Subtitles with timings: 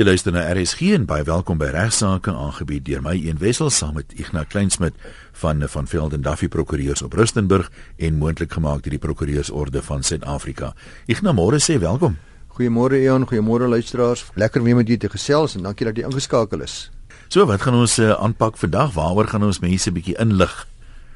[0.00, 3.98] Jy luister na RSG en baie welkom by Regsake aangebied deur my een wessel saam
[3.98, 4.94] met Ignas Kleinsmid
[5.42, 7.68] van van Velden Duffy Prokureurs op Rustenburg
[7.98, 10.70] en moontlik gemaak deur die Prokureursorde van Suid-Afrika.
[11.04, 12.16] Ignas môre sê welkom.
[12.56, 14.24] Goeiemôre Ian, goeiemôre luisteraars.
[14.40, 16.88] Lekker weer met julle te gesels en dankie dat jy ingeskakel is.
[17.28, 18.96] So, wat gaan ons uh, aanpak vandag?
[18.96, 20.56] Waaroor gaan ons mense bietjie inlig?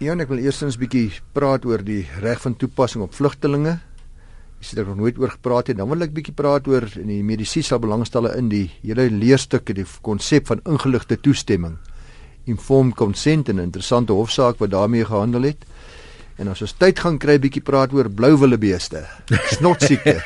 [0.04, 3.78] Ian, ek wil eerstens bietjie praat oor die reg van toepassing op vlugtelinge
[4.64, 5.76] Ek sê ek nog nooit oor gepraat het.
[5.76, 9.74] Dan wil ek bietjie praat oor in die mediese sal belangstel in die hele leerstukke
[9.76, 11.74] die konsep van ingeligte toestemming.
[12.48, 15.66] Informed consent 'n interessante hofsaak wat daarmee gehandel het.
[16.38, 19.04] En as ons tyd gaan kry bietjie praat oor blouwille beeste.
[19.52, 20.16] Snotsiekte.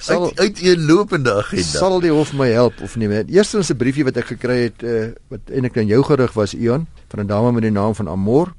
[0.00, 1.78] sal uit 'n lopende agenda.
[1.78, 3.06] Sal die hof my help of nie?
[3.30, 6.88] Eerstens 'n briefie wat ek gekry het uh, wat eintlik aan jou gerig was Ion
[7.08, 8.54] van 'n dame met die naam van Amor.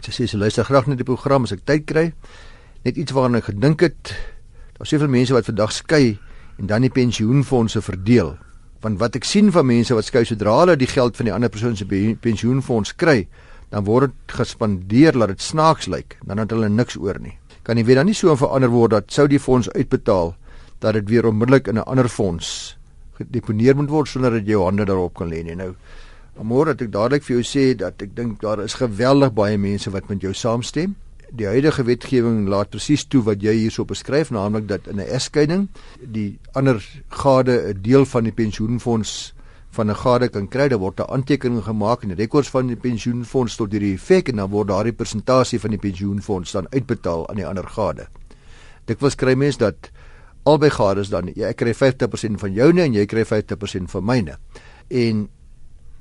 [0.00, 2.14] Sy sê sy luister graag na die program as ek tyd kry
[2.82, 4.12] net iets waarna ek gedink het.
[4.78, 6.18] Daar's soveel mense wat vandag skei
[6.58, 8.34] en dan die pensioenfonde verdeel.
[8.82, 11.52] Want wat ek sien van mense wat skei sodra hulle die geld van die ander
[11.52, 13.28] persoon se pensioenfonds kry,
[13.70, 17.38] dan word dit gespandeer laat dit snaaks lyk, dan het hulle niks oor nie.
[17.62, 20.34] Kan nie weer dan nie so verander word dat sou die fonds uitbetaal
[20.82, 22.76] dat dit weer onmiddellik in 'n ander fonds
[23.16, 25.54] gedeponeer moet word sonder dat jy jou hande daarop kan lê nie.
[25.54, 25.74] Nou
[26.42, 29.90] Môre het ek dadelik vir jou sê dat ek dink daar is geweldig baie mense
[29.90, 30.94] wat met jou saamstem
[31.32, 35.68] die huidige wetgewing laat presies toe wat jy hierso beskryf, naamlik dat in 'n egskeiding
[36.00, 39.34] die ander gade 'n deel van die pensioenfonds
[39.70, 42.76] van 'n gade kan kry, dan word 'n aantekening gemaak in die rekords van die
[42.76, 47.36] pensioenfonds tot hierdie effek en dan word daardie persentasie van die pensioenfonds dan uitbetaal aan
[47.36, 48.06] die ander gade.
[48.84, 49.90] Dit was kry mens dat
[50.42, 54.36] albei gades dan ja, ek kry 50% van joune en jy kry 50% van myne.
[54.88, 55.28] En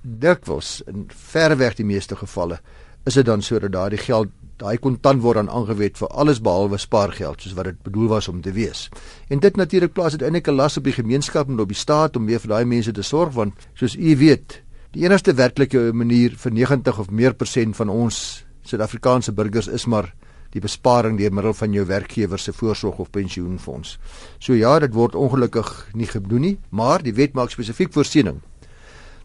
[0.02, 2.59] dikwels in verreweg die meeste gevalle
[3.06, 4.30] is dit dan sodat daardie geld
[4.62, 8.42] daai kontant word dan aangewend vir alles behalwe spaargeld soos wat dit bedoel was om
[8.42, 8.90] te wees.
[9.30, 12.16] En dit natuurlik plaas dit eintlik 'n las op die gemeenskap en op die staat
[12.16, 16.36] om weer vir daai mense te sorg want soos u weet, die enigste werklike manier
[16.38, 20.13] vir 90 of meer persent van ons Suid-Afrikaanse burgers is maar
[20.52, 23.97] die besparing deur middel van jou werkgewer se voorsorg of pensioenfonds.
[24.40, 28.41] So ja, dit word ongelukkig nie gedoen nie, maar die wet maak spesifiek voorsiening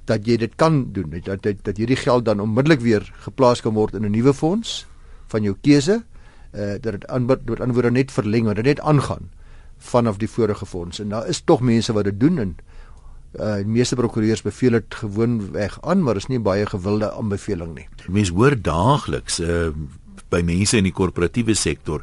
[0.06, 3.74] dat jy dit kan doen dat dat, dat hierdie geld dan onmiddellik weer geplaas kan
[3.74, 4.86] word in 'n nuwe fonds
[5.32, 6.02] van jou keuse
[6.56, 9.30] uh dat dit met ander woorde net verleng en net aangaan
[9.78, 12.56] vanaf die vorige fonds en daar is tog mense wat dit doen en
[13.40, 17.74] uh die meeste prokureurs beveel dit gewoon weg aan maar is nie baie gewilde aanbeveling
[17.74, 17.88] nie.
[18.08, 19.70] Mense hoor daagliks uh
[20.28, 22.02] by mense in die korporatiewe sektor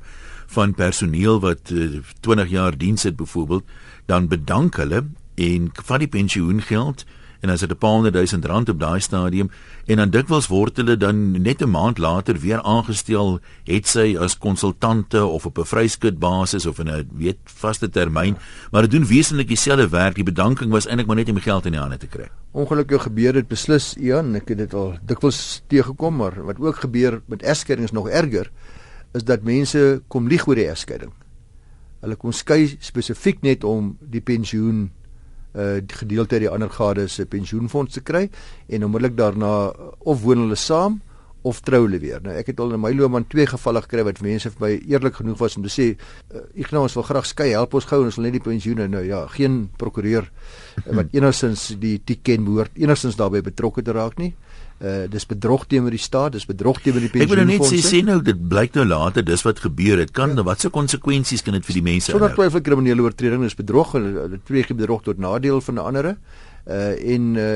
[0.54, 3.66] van personeel wat uh, 20 jaar diens het byvoorbeeld
[4.06, 5.04] dan bedank hulle
[5.36, 7.06] en van die pensioengeld
[7.44, 9.50] en as dit 'n paar honderd duisend rand op daai stadium
[9.86, 14.38] en dan dikwels word hulle dan net 'n maand later weer aangestel het sy as
[14.38, 18.38] konsultante of op 'n vryskut basis of in 'n weet vaste termyn
[18.72, 20.16] maar dit doen wesentlik dieselfde werk.
[20.16, 22.28] Die bedanking was eintlik maar net om geld in die hande te kry.
[22.52, 27.22] Ongelukkig gebeur dit beslis Ian ek het dit al dikwels teëgekom maar wat ook gebeur
[27.26, 28.52] met egskeidings nog erger
[29.14, 31.12] is dat mense kom lieg oor die egskeiding.
[32.02, 34.92] Hulle kom skei spesifiek net om die pensioen
[35.54, 38.28] uh gedeelte uit die ander gade se pensioenfonds te kry
[38.70, 41.02] en onmiddellik daarna of woon hulle saam
[41.44, 42.22] of trou hulle weer.
[42.24, 45.20] Nou ek het al in my loopbaan twee gevalle gekry wat mense vir my eerlik
[45.20, 48.30] genoeg was om te sê uh, Ignas wil graag skei, help ons gou ons wil
[48.30, 53.44] net die pensioene nou ja, geen prokureur uh, wat enigstens die tiken behoort enigstens daarbey
[53.44, 54.32] betrokke te raak nie.
[54.34, 54.53] Uh
[54.84, 57.32] dis bedrog teenoor die staat, dis bedrog teenoor die pensioenfonds.
[57.32, 60.12] Ek wil nou net sê sê nou dit blyk nou later dis wat gebeur het.
[60.12, 60.44] Kan ja.
[60.44, 62.18] watse konsekwensies kan dit vir die mense hê?
[62.18, 66.14] Sonder twyfel kriminele oortreding is bedrog, hulle twee gee bedrog tot nadeel van ander.
[66.68, 67.50] Uh en uh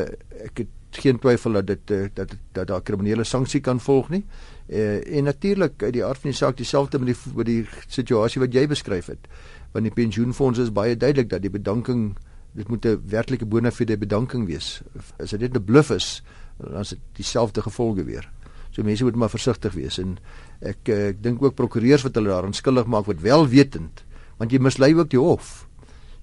[0.47, 4.23] ek het geen twyfel dat dit uh, dat dat daar kriminele sanksie kan volg nie.
[4.69, 8.41] Uh en natuurlik uit die aard van die saak dieselfde met die met die situasie
[8.41, 9.27] wat jy beskryf het.
[9.75, 12.15] Want die pensioenfonds is baie duidelik dat die bedanking
[12.57, 14.81] dit moet 'n werklike bona fide bedanking wees.
[15.19, 16.23] As dit net 'n bluf is,
[16.57, 18.29] dan is dit dieselfde gevolge weer.
[18.71, 20.17] So mense moet maar versigtig wees en
[20.61, 24.03] ek eh, ek dink ook prokureurs wat hulle daaraan skuldig maak wat wel wetend
[24.37, 25.65] want jy mislei ook die hof.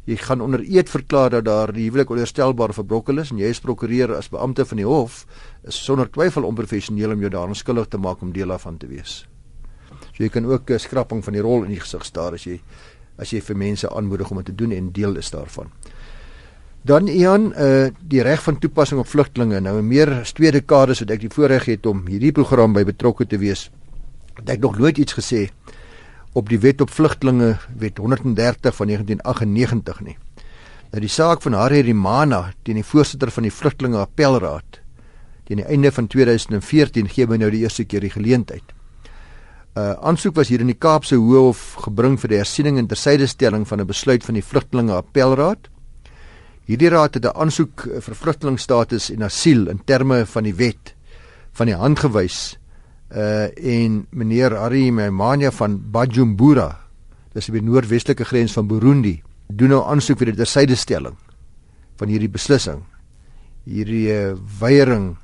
[0.07, 3.63] Jy gaan onder eed verklaar dat daar die huwelik onherstelbaar verbrokkel is en jy is
[3.65, 5.25] prokureur as beampte van die hof
[5.65, 9.25] is sonder twyfel onprofessioneel om jou daaraan skuldig te maak om deel daarvan te wees.
[10.13, 12.61] So jy kan ook 'n skrapping van die rol in die gesig staar as jy
[13.19, 15.71] as jy vir mense aanmoedig om dit te doen en deel is daarvan.
[16.85, 19.57] Dan Ian, uh die reg van toepassing op vlugtlinge.
[19.65, 23.25] Nou meer as twee dekades het ek die voorreg het om hierdie program by betrokke
[23.25, 23.71] te wees.
[24.37, 25.47] Het ek nog nooit iets gesê
[26.37, 30.17] op die wet op vlugtlinge, wet 130 van 1998 nie.
[30.93, 34.81] Nou die saak van Harry Rimana teen die voorsitter van die vlugtlinge appelraad
[35.49, 38.65] teen die einde van 2014 gee my nou die eerste keer die geleentheid.
[39.75, 43.65] 'n uh, Aansoek was hier in die Kaapse Hof gebring vir die hersiening en tersydestelling
[43.69, 45.73] van 'n besluit van die vlugtlinge appelraad
[46.65, 50.95] Hierdie raad het 'n aansoek vir vlugtelingstatus en asiel in terme van die wet
[51.53, 52.59] van die hand gewys.
[53.11, 56.79] Uh en meneer Harry Memania van Bajumbura,
[57.33, 61.17] dis op die noordwestelike grens van Burundi, doen nou aansoek vir die tersydestelling
[61.97, 62.83] van hierdie beslissing.
[63.65, 65.17] Hierdie uh, weiering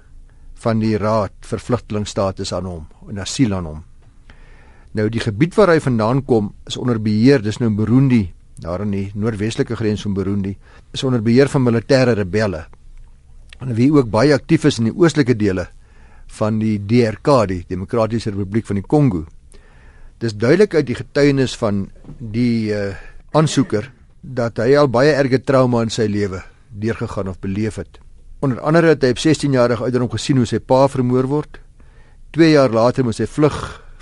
[0.54, 3.84] van die raad vir vlugtelingstatus aan hom en asiel aan hom.
[4.92, 8.92] Nou die gebied waar hy vandaan kom is onder beheer, dis nou Burundi daar in
[8.94, 10.54] die noordwestelike grens van Burundi
[10.92, 12.66] is onder beheer van militêre rebelle.
[13.60, 15.68] En wie ook baie aktief is in die oostelike dele
[16.38, 19.24] van die DRK, die Demokratiese Republiek van die Kongo.
[20.20, 22.92] Dis duidelik uit die getuienis van die uh,
[23.32, 23.90] aansoeker
[24.20, 27.98] dat hy al baie erge trauma in sy lewe deurgegaan of beleef het.
[28.44, 31.60] Onder andere het hy op 16 jarige ouderdom gesien hoe sy pa vermoor word.
[32.36, 33.56] 2 jaar later moes hy vlug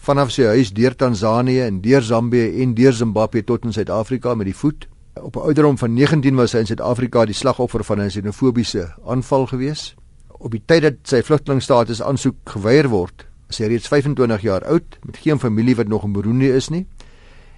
[0.09, 4.49] vanaf sy huis deur Tansanië en deur Zambië en deur Zimbabwe tot in Suid-Afrika met
[4.49, 4.87] die voet.
[5.21, 9.47] Op 'n ouderdom van 19 was hy in Suid-Afrika die slagoffer van 'n xenofobiese aanval
[9.47, 9.95] gewees.
[10.29, 14.99] Op die tyd dat sy vlugtelingstatus aansoek geweier word, is hy reeds 25 jaar oud
[15.05, 16.87] met geen familie wat nog in Burundi is nie.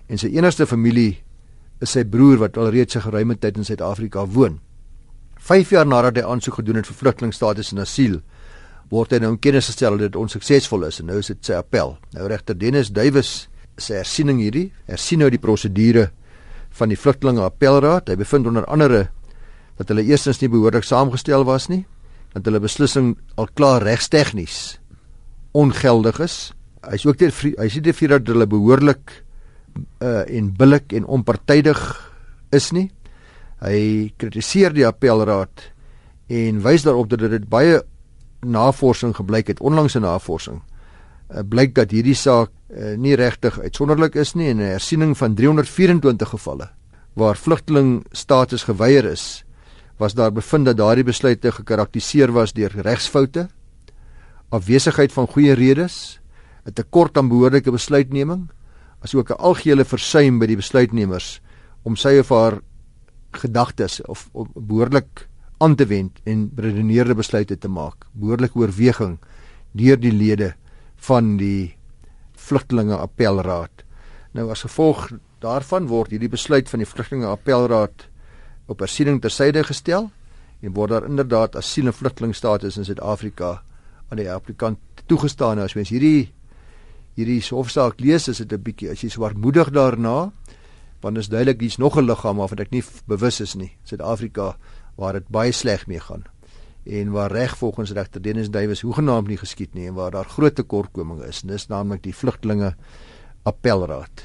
[0.07, 1.23] En sy enigste familie
[1.81, 4.61] is sy broer wat alreeds 'n geruime tyd in Suid-Afrika woon.
[5.37, 8.21] 5 jaar nadat hy aansoek gedoen het vir vlugtelingstatus en asiel,
[8.91, 11.59] word hy nou in kennis gestel dat dit onsuksesvol is en nou is dit sy
[11.59, 11.95] appel.
[12.17, 13.47] Nou regter Dennis Duwys
[13.81, 16.11] sê hersiening hierdie, hersien nou die prosedure
[16.77, 18.11] van die vlugtelinge appelraad.
[18.11, 19.07] Hy bevind onder andere
[19.79, 21.85] dat hulle eerstens nie behoorlik saamgestel was nie,
[22.35, 24.77] dat hulle beslissing al klaar regstegnies
[25.57, 26.37] ongeldig is.
[26.85, 29.21] Hy is ook dit hy sê dit vir dat hulle behoorlik
[30.03, 31.81] uh en billik en onpartydig
[32.53, 32.89] is nie.
[33.63, 35.71] Hy kritiseer die appelraad
[36.31, 37.81] en wys daarop dat dit baie
[38.41, 40.61] navorsing gebleik het, onlangse navorsing,
[41.31, 45.35] uh, blyk dat hierdie saak uh, nie regtig uitsonderlik is nie en 'n hersiening van
[45.35, 46.71] 324 gevalle
[47.15, 49.45] waar vlugteling status geweier is,
[49.99, 53.49] was daar bevind dat daardie besluite gekarakteriseer was deur regsfoute,
[54.49, 56.21] afwesigheid van goeie redes,
[56.65, 58.51] 'n tekort aan behoorlike besluitneming,
[59.01, 61.41] asook 'n algehele versuim by die besluitnemers
[61.83, 62.61] om sy of haar
[63.33, 65.29] gedagtes of, of behoorlik
[65.61, 68.07] aan te wend en redeneerde besluite te maak.
[68.13, 69.19] Behoorlike oorweging
[69.77, 70.55] deur die lede
[71.07, 71.77] van die
[72.41, 73.85] vlugtelinge appelraad.
[74.33, 75.11] Nou as gevolg
[75.45, 78.07] daarvan word hierdie besluit van die vlugtelinge appelraad
[78.71, 80.11] op hersiening tersyde gestel
[80.61, 83.61] en word daar inderdaad asiel en vlugtelingstatus in Suid-Afrika
[84.11, 84.79] aan die applikant
[85.09, 85.61] toegestaan.
[85.61, 86.31] Nou, as mens hierdie
[87.19, 90.33] hierdie hofsaak lees, is dit 'n bietjie as jy swaarmoedig daarna
[91.01, 93.73] want dit is duidelik dis nog 'n liggaam waarvan ek nie bewus is nie.
[93.85, 94.57] Suid-Afrika
[94.97, 96.25] waar dit baie sleg mee gaan
[96.85, 100.55] en waar reg volgens regter Dennis Duwys hoegenaamd nie geskied nie en waar daar groot
[100.55, 101.43] tekortkominge is.
[101.47, 102.75] Dis naamlik die vlugtelinge
[103.43, 104.25] appelraad.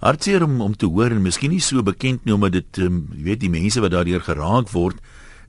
[0.00, 3.22] Hartseer om om te hoor en miskien nie so bekend nie omdat dit um, jy
[3.30, 5.00] weet die mense wat daardeur geraak word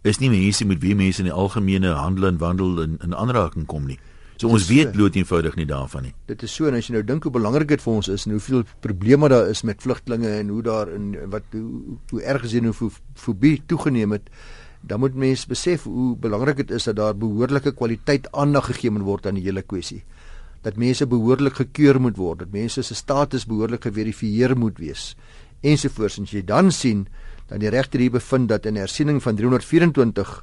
[0.07, 3.65] is nie mense met wie mense in die algemene handel en wandel in in aanraking
[3.65, 3.99] kom nie.
[4.37, 6.13] So ons weet bloot eenvoudig nie daarvan nie.
[6.29, 8.35] Dit is so en as jy nou dink hoe belangrik dit vir ons is en
[8.35, 13.55] hoeveel probleme daar is met vlugtlinge en hoe daar in wat hoe, hoe erg xenofobie
[13.65, 14.29] toegeneem het,
[14.85, 19.07] dan moet mense besef hoe belangrik dit is dat daar behoorlike kwaliteit aandag gegee moet
[19.07, 20.03] word aan die hele kwessie.
[20.61, 25.15] Dat mense behoorlik gekeur moet word, dat mense se status behoorlik geverifieer moet wees
[25.65, 26.19] ensovoorts.
[26.21, 27.07] En jy dan sien
[27.49, 30.33] dat die regter hier bevind dat in hersiening van 324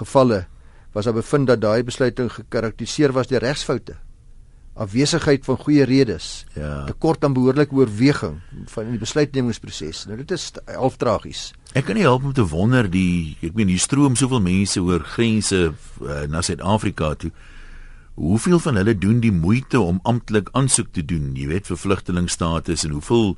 [0.00, 0.46] gevalle
[0.92, 3.96] was daar bevind dat daai besluiting gekarakteriseer was deur regsfoute
[4.72, 6.84] afwesigheid van goeie redes ja.
[6.88, 8.38] tekort aan behoorlike oorweging
[8.72, 10.06] van in die besluitnemingsproses.
[10.08, 11.50] Nou dit is half tragies.
[11.76, 15.04] Ek kan nie help om te wonder die ek meen hier stroom soveel mense oor
[15.14, 17.32] grense uh, na Suid-Afrika toe.
[18.16, 21.32] Hoeveel van hulle doen die moeite om amptelik aansoek te doen?
[21.36, 23.36] Jy weet vir vlugtelingstatus en hoeveel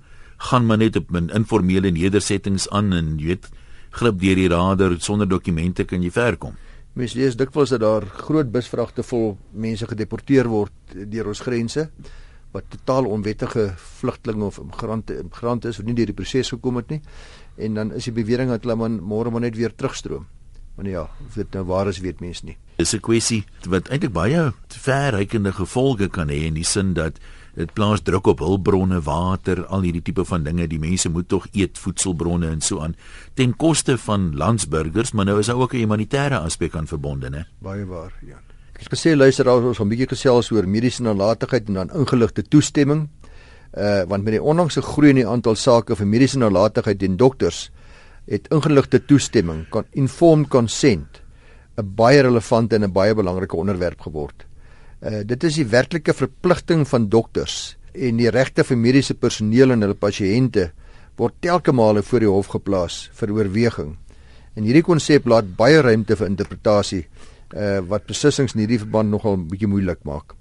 [0.51, 3.51] gaan maar net op 'n informele nedersettings aan en jy weet
[3.91, 6.55] glip deur die radar sonder dokumente kan jy ver kom
[6.95, 11.89] Mens lees dikwels dat daar groot busvragte vol mense gedeporteer word deur ons grense
[12.55, 16.93] wat totaal onwettige vlugtelinge of immigrante immigrante is wat nie deur die proses gekom het
[16.95, 17.01] nie.
[17.59, 20.29] En dan is die bewering dat hulle man môre maar net weer terugstroom.
[20.77, 22.57] Maar ja, of dit nou waar is weet mense nie.
[22.79, 27.19] Dis 'n kwessie wat eintlik baie verrykende gevolge kan hê in die sin dat
[27.55, 30.67] dit plaas druk op hulpbronne, water, al hierdie tipe van dinge.
[30.67, 32.97] Die mense moet tog eet, voedselbronne en so aan
[33.35, 37.45] ten koste van landsburgers, maar nou is daar ook 'n humanitêre aspek aan verbonde, né?
[37.59, 38.41] Baie waar, ja.
[38.75, 42.43] Ek het gesê luister al ons 'n bietjie gesels oor mediese nalatigheid en dan ingeligte
[42.43, 43.09] toestemming.
[43.77, 47.71] Uh want met die onlangse groei in die aantal sake vir mediese nalatigheid en dokters
[48.27, 51.23] het ingeligte toestemming, kan informed consent
[51.77, 54.47] 'n baie relevante en 'n baie belangrike onderwerp geword.
[55.05, 59.85] Uh, dit is die werklike verpligting van dokters en die regte vir mediese personeel en
[59.85, 60.71] hulle pasiënte
[61.21, 63.91] word telke male voor die hof geplaas vir oorweging.
[64.57, 67.03] En hierdie konsep laat baie ruimte vir interpretasie
[67.53, 70.33] uh wat beslissings in hierdie verband nogal 'n bietjie moeilik maak.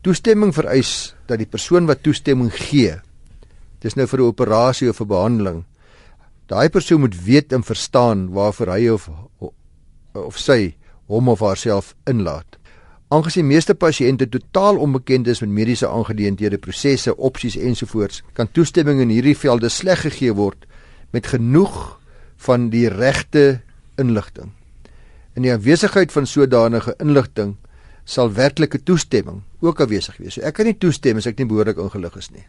[0.00, 2.96] Toestemming vereis dat die persoon wat toestemming gee,
[3.80, 5.64] dis nou vir 'n operasie of 'n behandeling,
[6.48, 9.10] daai persoon moet weet en verstaan waarvoor hy of
[10.14, 10.74] of sy
[11.06, 12.59] hom of haarself inlaat.
[13.10, 19.10] Aangesien meeste pasiënte totaal onbekend is met mediese aangeleenthede, prosesse, opsies ensovoorts, kan toestemming in
[19.10, 20.68] hierdie velde sleg gegee word
[21.10, 21.98] met genoeg
[22.46, 23.64] van die regte
[23.98, 24.52] inligting.
[25.34, 27.56] In die afwesigheid van sodanige inligting
[28.06, 30.38] sal werklike toestemming ook afwesig wees.
[30.38, 32.46] So ek kan nie toestem as ek nie behoorlik ingelig is nie.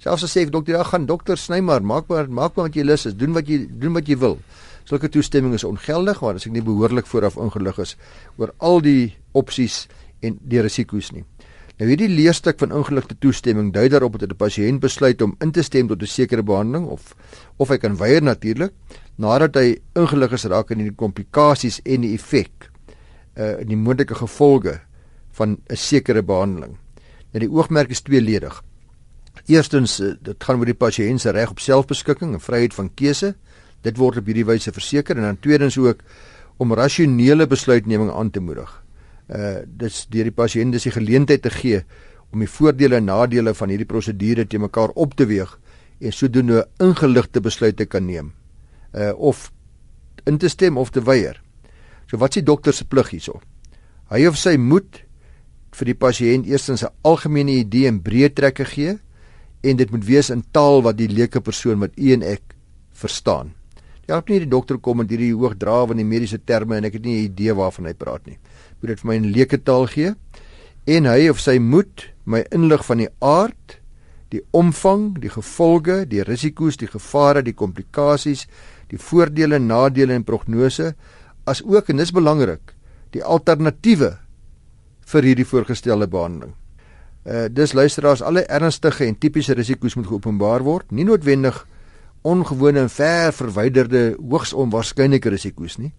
[0.00, 2.80] Selfs as sê ek dokter, ja, gaan dokter sny maar, maak maar maak maar wat
[2.80, 4.38] jy lus is, doen wat jy doen wat jy wil.
[4.88, 7.90] Sulke toestemming is ongeldig want as ek nie behoorlik vooraf ingelig is
[8.40, 9.82] oor al die opsies
[10.24, 11.26] en die risiko's nie.
[11.78, 15.62] Nou hierdie leerstuk van ingeligte toestemming dui daarop dat 'n pasiënt besluit om in te
[15.62, 17.14] stem tot 'n sekere behandeling of
[17.58, 18.72] of hy kan weier natuurlik
[19.16, 22.70] nadat hy ingelig is raak in die komplikasies en die effek
[23.36, 24.80] uh in die moontlike gevolge
[25.32, 26.78] van 'n sekere behandeling.
[27.32, 28.62] Nou die oogmerk is tweeledig.
[29.46, 33.34] Eerstens uh, dit gaan oor die pasiënt se reg op selfbeskikking en vryheid van keuse
[33.82, 36.02] Dit word op hierdie wyse verseker en dan tweedens ook
[36.58, 38.70] om rasionele besluitneming aan te moedig.
[39.28, 41.82] Uh dis deur die pasiënt dis die geleentheid te gee
[42.32, 45.58] om die voordele en nadele van hierdie prosedure te mekaar op te weeg
[46.00, 48.32] en sodoende ingeligte besluite kan neem.
[48.94, 49.50] Uh of
[50.26, 51.38] in te stem of te weier.
[52.10, 53.40] So wat s'ie dokter se plig hierso?
[54.10, 55.04] Hy of sy moet
[55.76, 58.98] vir die pasiënt eerstens 'n algemene idee en breë trekke gee
[59.62, 62.42] en dit moet wees in taal wat die leuke persoon wat u en ek
[62.92, 63.57] verstaan.
[64.08, 67.04] Ek nie die dokter kom met hierdie hoogdra van die mediese terme en ek het
[67.04, 68.38] nie 'n idee waarvan hy praat nie.
[68.80, 70.14] Moet dit vir my in leuke taal gee
[70.86, 73.80] en hy of sy moet my inlig van die aard,
[74.30, 78.46] die omvang, die gevolge, die risiko's, die gevare, die komplikasies,
[78.88, 80.94] die voordele, nadele en prognose
[81.44, 82.74] as ook en dis belangrik,
[83.12, 84.16] die alternatiewe
[85.06, 86.54] vir hierdie voorgestelde behandeling.
[87.26, 91.66] Uh dis luisteraars alle ernstige en tipiese risiko's moet geopenbaar word, nie noodwendig
[92.22, 95.92] ongewone en ver verwyderde hoogs onwaarskynlike risiko's nie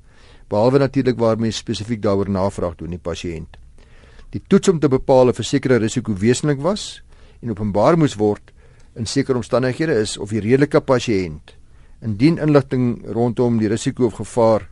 [0.50, 3.58] behalwe natuurlik waar mens spesifiek daaroor navraag doen die pasiënt.
[4.34, 7.04] Die toets om te bepaal of 'n sekere risiko wesentlik was
[7.42, 8.52] en openbaar moes word
[8.96, 11.56] in sekere omstandighede is of die redelike pasiënt
[12.02, 14.68] indien inligting rondom die risiko of gevaar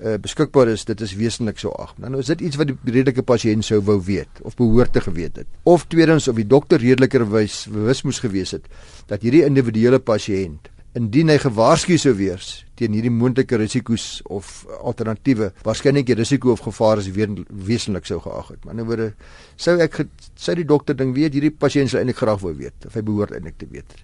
[0.00, 1.94] uh, beskikbaar is dit is wesentlik so ag.
[1.98, 5.36] Nou is dit iets wat die redelike pasiënt sou wou weet of behoort te geweet
[5.36, 5.46] het?
[5.62, 8.66] Of tweedens of die dokter redelikerwys bewus moes gewees het
[9.06, 15.50] dat hierdie individuele pasiënt indien hy gewaarsku sou wees teen hierdie moontlike risiko's of alternatiewe,
[15.66, 18.64] waarskynlik die risiko of gevaar is weer wesentlik sou geag het.
[18.64, 19.14] Maar in 'n woorde
[19.56, 22.94] sou ek sou die dokter ding weet hierdie pasiënt sou eintlik graag wou weet of
[22.94, 23.94] hy behoort eintlik te weet.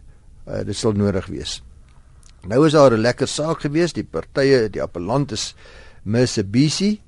[0.47, 1.63] Uh, dit sal nodig wees.
[2.47, 5.55] Nou is daar 'n lekker saak gewees, die partye, die appellant is
[6.05, 7.01] Mitsubishi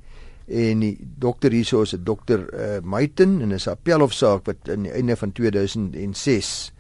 [0.47, 4.83] en die dokter hierso is 'n dokter uh, Meiten en is 'n appelhofsaak wat aan
[4.83, 6.73] die einde van 2006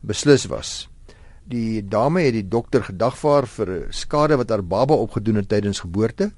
[0.00, 0.88] beslis was
[1.48, 6.30] die dame het die dokter gedagvaar vir skade wat haar baba opgedoen het tydens geboorte.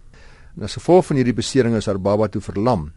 [0.57, 2.90] En as gevolg van hierdie besering is haar baba toe verlam.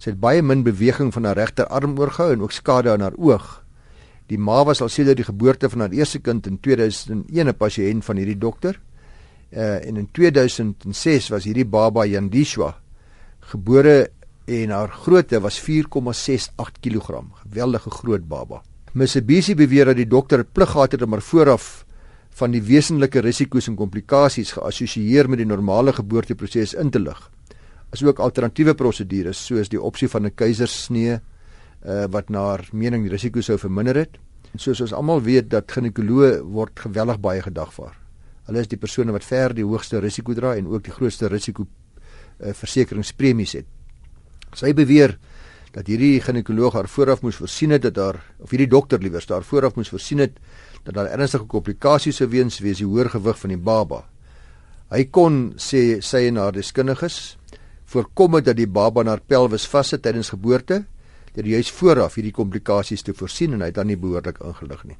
[0.00, 3.48] Sy het baie min beweging van haar regterarm oorgehou en ook skade aan haar oog.
[4.28, 8.04] Die ma was al sedert die geboorte van haar eerste kind in 2001 'n pasiënt
[8.04, 8.80] van hierdie dokter.
[9.50, 12.76] Uh en in 2006 was hierdie baba Yandishwa
[13.40, 14.10] gebore
[14.46, 17.22] en haar grootte was 4,68 kg.
[17.42, 18.62] Geweldige groot baba.
[18.90, 21.84] Mitsubishi beweer dat die dokter plig gehad het om maar vooraf
[22.40, 27.20] van die wesenlike risiko's en komplikasies geassosieer met die normale geboorteproses in te lig.
[27.94, 33.40] Asook alternatiewe prosedures soos die opsie van 'n keisersnee uh, wat na mening die risiko
[33.40, 34.18] sou verminder het.
[34.52, 37.94] En soos ons almal weet dat ginekoloë word geweldig baie gedagvaar.
[38.46, 41.62] Hulle is die persone wat ver die hoogste risiko dra en ook die grootste risiko
[41.62, 43.66] uh, versekeringspremies het.
[44.52, 45.18] Sy beweer
[45.70, 49.44] dat hierdie ginekoloog haar vooraf moes voorsien het dat daar of hierdie dokter liewers daar
[49.46, 50.38] vooraf moes voorsien het
[50.82, 54.04] dat daar ernstige komplikasies sou wees wees die hoër gewig van die baba.
[54.90, 57.36] Hy kon sê sy en haar deskundiges
[57.90, 60.84] voorkom dat die baba na haar pelvis vassit tydens geboorte
[61.34, 64.98] deur juis vooraf hierdie komplikasies te voorsien en hy het dan nie behoorlik ingelig nie.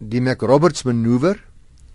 [0.00, 1.36] Die McRoberts manoeuvre,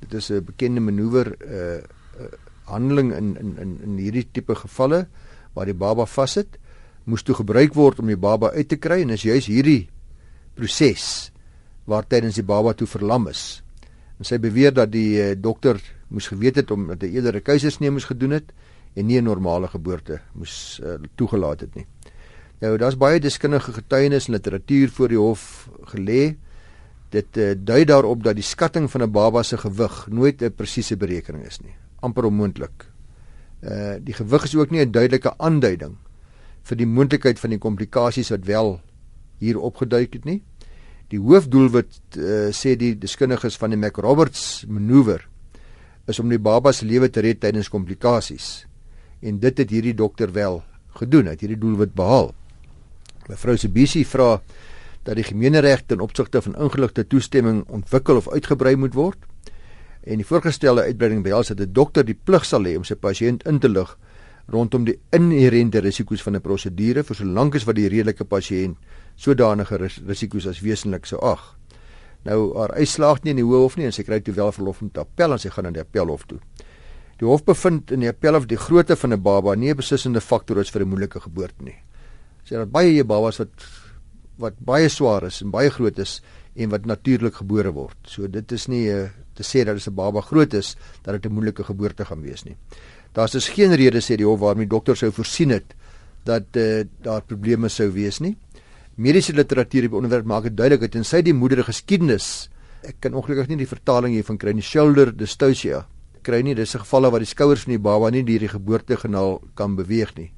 [0.01, 1.81] dit is 'n bekende manoeuvre uh,
[2.21, 2.29] uh
[2.69, 5.07] handeling in in in in hierdie tipe gevalle
[5.53, 6.59] waar die baba vassit
[7.05, 9.89] moes toe gebruik word om die baba uit te kry en is juis hierdie
[10.55, 11.31] proses
[11.89, 13.63] waar tydens die baba toe verlam is.
[14.19, 15.79] En sy beweer dat die uh, dokter
[16.09, 18.51] moes geweet het om dat 'n keisersnee moes gedoen het
[18.95, 21.85] en nie 'n normale geboorte moes uh, toegelaat het nie.
[22.61, 26.35] Nou daar's baie deskundige getuienis en literatuur voor die hof gelê.
[27.09, 30.97] Dit uh, dui daarop dat die skatting van 'n baba se gewig nooit 'n presiese
[30.97, 31.75] berekening is nie.
[31.99, 32.87] amper onmoontlik
[33.59, 35.97] Uh die gewig is ook nie 'n duidelike aanduiding
[36.63, 38.79] vir die moontlikheid van die komplikasies wat wel
[39.39, 40.41] hier opgeduik het nie.
[41.09, 45.25] Die hoofdoelwit uh, sê die deskundiges van die McRoberts manoeuvre
[46.09, 48.65] is om die baba se lewe te red tydens komplikasies.
[49.21, 50.61] En dit het hierdie dokter wel
[50.97, 52.31] gedoen, het hierdie doelwit behaal.
[53.29, 54.39] Mevrou Sibisi vra
[55.05, 59.21] dat die gemeenereg ten opsigte van ingeligte toestemming ontwikkel of uitgebrei moet word.
[60.01, 63.45] En die voorgestelde uitbreiding behels dat 'n dokter die plig sal hê om sy pasiënt
[63.45, 63.97] in te lig
[64.51, 68.77] rondom die inherente risiko's van 'n prosedure vir solank as wat die redelike pasiënt
[69.15, 69.77] sodanige
[70.07, 71.55] risiko's as wesentlik sou ag.
[72.23, 74.91] Nou haar uitslaag nie in die hof nie en sy kry toe wel verlof om
[74.91, 76.39] te appel en sy gaan na die appelhof toe.
[77.19, 80.59] Die hof bevind in die appelhof die grootte van 'n baba nie 'n beslissende faktor
[80.59, 81.75] is vir 'n moeilike geboorte nie.
[82.43, 83.49] Sy het baie babas wat
[84.37, 86.21] wat baie swaar is en baie groot is
[86.55, 87.97] en wat natuurlik gebore word.
[88.07, 91.21] So dit is nie 'n eh, te sê dat as 'n baba groot is dat
[91.21, 92.55] dit 'n moeilike geboorte gaan wees nie.
[93.13, 95.75] Daar's dus geen rede sê die hof waarmee die dokter sou voorsien het
[96.25, 98.37] dat uh, daar probleme sou wees nie.
[98.95, 102.49] Mediese literatuur op onderwerp maak dit duidelik dat tensy die moeder geskiedenis
[102.87, 105.83] ek kan ongelukkig nie die vertaling hiervan kry nie shoulder dystocia
[106.23, 109.41] kry nie dis 'n gevalle waar die skouers van die baba nie deur die geboortekanaal
[109.55, 110.31] kan beweeg nie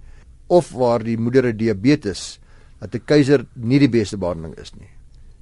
[0.47, 2.39] of waar die moeder diabetes
[2.79, 4.89] dat 'n keiser nie die beste behandeling is nie.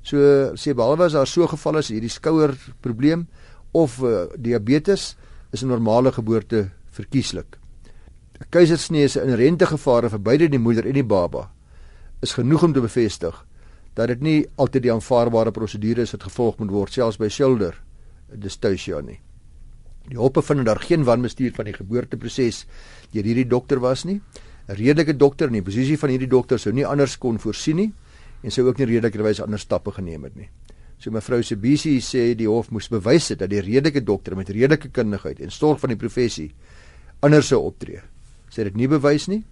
[0.04, 0.18] So
[0.56, 3.28] sê behalwe as daar so geval is hierdie skouer probleem
[3.72, 5.16] of uh, diabetes
[5.52, 7.58] is 'n normale geboorte verkieslik.
[8.40, 11.50] 'n Keisersnee is 'n inherente gevaar vir beide die moeder en die baba.
[12.22, 13.46] Is genoeg om te bevestig
[13.96, 17.76] dat dit nie altyd die aanvaarbare prosedure is wat gevolg moet word selfs by shoulder
[18.36, 19.20] dystocia nie.
[20.10, 22.66] Die hope vind daar geen wanbestuur van die geboorteproses
[23.12, 24.22] deur hierdie dokter was nie.
[24.70, 27.94] 'n redelike dokter in die posisie van hierdie dokter sou nie anders kon voorsien nie
[28.44, 30.50] en sou ook nie redelikerwys ander stappe geneem het nie.
[31.00, 34.90] So mevrou Sibisi sê die hof moes bewys het dat die redelike dokter met redelike
[34.90, 36.52] kundigheid en sorg van die professie
[37.26, 38.02] anders sou optree.
[38.50, 39.44] Sê dit nie bewys nie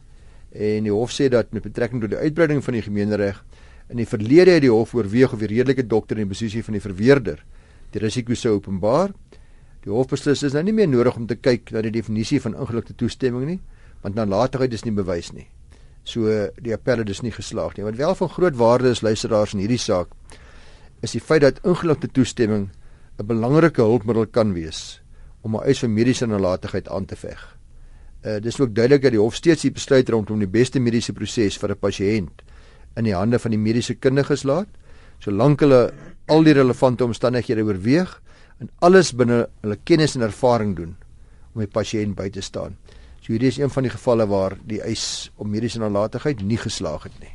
[0.58, 3.44] en die hof sê dat met betrekking tot die uitbreiding van die gemeenereg
[3.92, 6.78] in die verlede het die hof oorweeg of die redelike dokter in die posisie van
[6.78, 7.44] die verweerder
[7.94, 9.14] die risiko sou openbaar.
[9.84, 12.58] Die hof beslis is nou nie meer nodig om te kyk na die definisie van
[12.58, 13.60] ingeligte toestemming nie
[14.04, 15.48] want nalatigheid is nie bewys nie.
[16.08, 16.30] So
[16.64, 17.84] die appelle is nie geslaag nie.
[17.88, 20.14] Wat wel van groot waarde is luisteraars in hierdie saak
[21.04, 22.70] is die feit dat ingeligte toestemming
[23.20, 25.02] 'n belangrike hulpmiddel kan wees
[25.42, 27.57] om 'n eis vir mediese nalatigheid aan te veg.
[28.28, 31.58] Uh dis ook duidelik dat die hof steeds die besluit rondom die beste mediese proses
[31.58, 32.44] vir 'n pasiënt
[32.98, 34.68] in die hande van die mediese kundiges laat,
[35.20, 35.94] solank hulle
[36.28, 38.22] al die relevante omstandighede oorweeg
[38.60, 40.96] en alles binne hulle kennis en ervaring doen
[41.54, 42.76] om die pasiënt by te staan.
[43.22, 47.04] So hierdie is een van die gevalle waar die eis om mediese nalatigheid nie geslaag
[47.04, 47.32] het nie.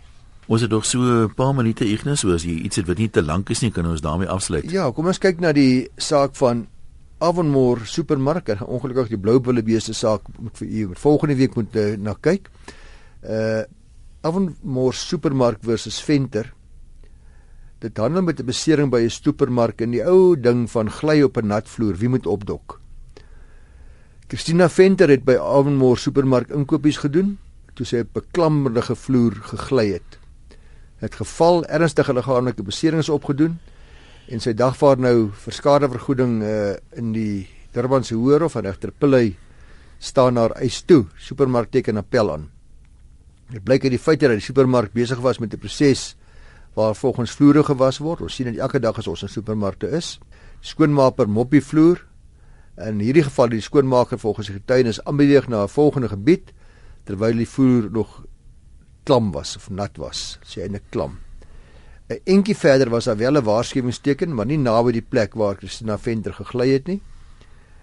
[0.49, 3.11] Ons het nog so 'n paar minute Ignas, so as jy iets het wat nie
[3.11, 4.71] te lank is nie, kan ons daarmee afsluit.
[4.71, 6.67] Ja, kom ons kyk na die saak van
[7.23, 12.17] Avonmore Supermark, ongelukkig die blou bullebeeste saak moet vir u volgende week moet uh, na
[12.19, 12.51] kyk.
[13.23, 13.63] Uh
[14.23, 16.53] Avonmore Supermark versus Venter.
[17.83, 21.37] Dit handel met 'n besering by 'n supermark en die ou ding van gly op
[21.37, 22.81] 'n nat vloer, wie moet opdok?
[24.29, 27.39] Christina Venter het by Avonmore Supermark inkopies gedoen
[27.75, 30.19] toe sy op 'n klammerige vloer gegly het.
[30.97, 33.59] Het geval ernstige liggaamlike beserings opgedoen
[34.29, 39.35] en sy dagvaar nou vir skadevergoeding uh, in die Durbanse Hoër van regter Pillay
[39.99, 41.07] staan haar eis toe.
[41.19, 42.51] Supermark teken appel aan.
[43.51, 46.17] Dit blyk uit die feit dat die supermark besig was met 'n proses
[46.75, 48.21] waar volgens vloere gewas word.
[48.21, 50.19] Ons sien dit elke dag as ons in supermarkte is.
[50.61, 52.01] Skoonmaker mop die vloer,
[52.81, 56.53] In hierdie geval die skoonmaker volgens die getuienis aanbeweeg na 'n volgende gebied
[57.05, 58.25] terwyl die voer nog
[59.05, 61.19] klam was of nat was, hy 'n klam.
[62.09, 65.99] 'n Entjie verder was daar wel 'n waarskuwingsteken, maar nie naby die plek waar Christina
[65.99, 67.01] Venter gegly het nie.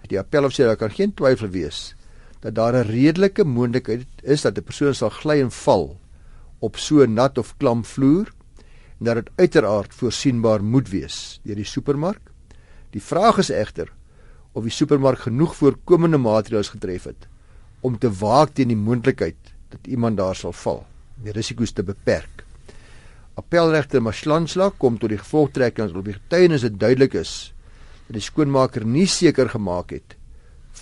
[0.08, 1.94] Die appel sê daar kan geen twyfel wees
[2.40, 6.00] dat daar 'n redelike moontlikheid is dat 'n persoon sal gly en val
[6.58, 8.32] op so nat of klam vloer
[8.98, 12.20] en dat dit uiteraard voorsienbaar moet wees deur die supermark.
[12.90, 13.92] Die vraag is egter
[14.52, 17.28] of die supermark genoeg voorkomende maatreëls getref het
[17.80, 20.86] om te waak teen die moontlikheid dat iemand daar sal val,
[21.22, 22.39] die risiko's te beperk.
[23.40, 27.54] Appelregter Maslansla kom tot die gevolgtrekking dat op die getuienis dit duidelik is
[28.08, 30.16] dat die skoonmaker nie seker gemaak het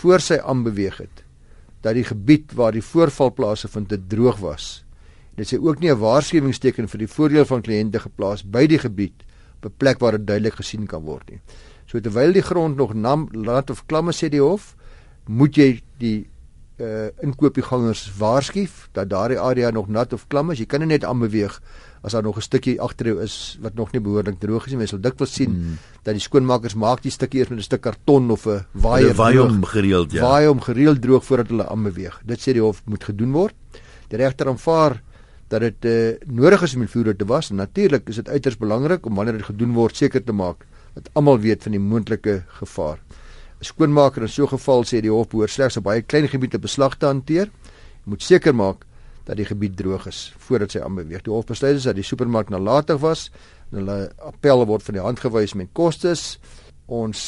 [0.01, 1.23] voor sy aanbeweeg het
[1.85, 4.83] dat die gebied waar die voorval plaasgevind het droog was.
[5.38, 9.23] Dit sê ook nie 'n waarskuwingsteken vir die voordeel van kliënte geplaas by die gebied
[9.62, 11.40] op 'n plek waar dit duidelik gesien kan word nie.
[11.87, 14.75] So terwyl die grond nog nam laat of klamme sê die hof,
[15.27, 16.27] moet jy die
[16.79, 20.59] uh inkopiegangers waarsku dat daardie area nog nat of klam is.
[20.59, 21.61] Jy kan nie net aanbeweeg
[22.02, 24.78] as daar nog 'n stukkie agter is wat nog nie behoorlik droog is nie.
[24.78, 25.78] Mens sal dikwels sien mm.
[26.02, 29.38] dat die skoonmakers maak die stukkie eers met 'n stuk karton of 'n waier waai
[29.38, 30.22] hom gereeld ja.
[30.22, 32.20] Waai hom gereeld droog voordat hulle aanbeweeg.
[32.24, 33.54] Dit sê die hof moet gedoen word.
[34.08, 35.02] Die regter aanvaar
[35.48, 38.56] dat dit uh, nodig is om die vloer te was en natuurlik is dit uiters
[38.56, 42.42] belangrik om wanneer dit gedoen word seker te maak dat almal weet van die moontlike
[42.61, 42.98] gevaar.
[43.58, 46.50] 'n Skoonmaker in so 'n geval sê die hof behoort slegs 'n baie klein gebied
[46.50, 47.46] te beslag te hanteer.
[48.04, 48.84] Jy moet seker maak
[49.28, 51.22] dat die gebied droog is voordat sy aanbeweeg.
[51.26, 53.28] Die hof besluit is dat die supermark nalatig was
[53.70, 56.38] en hulle appel word van die hand gewys met kostes
[56.88, 57.22] ons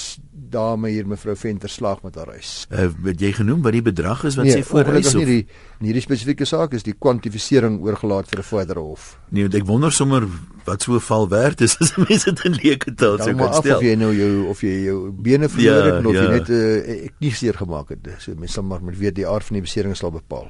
[0.51, 2.65] dame hier mevrou Venter slag met haar huis.
[2.73, 5.43] Uh, wat jy genoem wat die bedrag is wat nee, sy voorhuis of nie die
[5.45, 9.19] in hierdie spesifieke saak is die kwantifisering oorgelaat vir 'n verdere hof.
[9.29, 10.25] Nee, ek wonder sommer
[10.65, 13.77] wat so 'n val werd is as mense dit in leuke taal sou kan stel.
[13.77, 16.23] Of jy nou jou of jy jou bene verloor ja, het of ja.
[16.23, 18.09] jy net 'n uh, ek nie seer gemaak het.
[18.19, 20.49] So mense sal maar met weet die aard van die besering sal bepaal.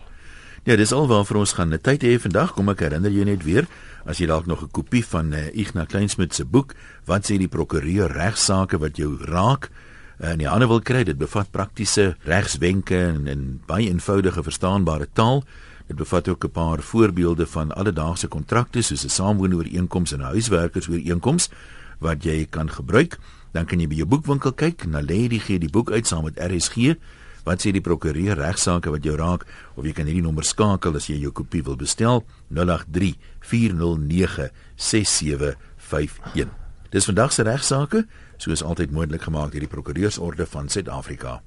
[0.69, 1.73] Ja, dis al waar vir ons gaan.
[1.73, 3.67] 'n Tyd hê vandag, kom ek herinner jou net weer
[4.05, 6.75] as jy dalk nog 'n kopie van uh, Ignas Kleinsmid se boek
[7.07, 9.71] wat sê die prokureur regsaake wat jou raak
[10.21, 11.05] in die hande wil kry.
[11.05, 15.45] Dit bevat praktiese regswenke en, en baie eenvoudige verstaanbare taal.
[15.89, 21.49] Dit bevat ook 'n paar voorbeelde van alledaagse kontrakte soos 'n saamwoonooreenkoms en 'n huiswerkersooreenkoms
[22.01, 23.19] wat jy kan gebruik.
[23.53, 26.25] Dan kan jy by jou boekwinkel kyk, na lê die gee die boek uit saam
[26.25, 26.97] met RSG
[27.45, 31.09] Wat sê die prokureur regsaake wat jou raak of jy kan hierdie nommer skakel as
[31.09, 36.51] jy jou kopie wil bestel 083 409 6751.
[36.91, 38.05] Dis vandag se regsaake,
[38.41, 41.39] soos altyd moontlik gemaak deur die Prokureursorde van Suid-Afrika.